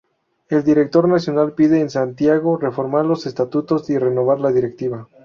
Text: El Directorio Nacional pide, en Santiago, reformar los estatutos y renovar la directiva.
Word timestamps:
El 0.49 0.63
Directorio 0.63 1.11
Nacional 1.13 1.53
pide, 1.53 1.79
en 1.79 1.91
Santiago, 1.91 2.57
reformar 2.57 3.05
los 3.05 3.27
estatutos 3.27 3.87
y 3.91 3.99
renovar 3.99 4.39
la 4.39 4.51
directiva. 4.51 5.07